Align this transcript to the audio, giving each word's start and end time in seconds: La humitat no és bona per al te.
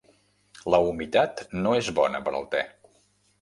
La 0.75 0.79
humitat 0.85 1.43
no 1.59 1.75
és 1.81 1.91
bona 2.01 2.23
per 2.29 2.35
al 2.41 2.49
te. 2.57 2.65